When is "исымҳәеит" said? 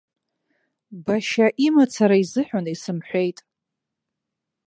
2.73-3.37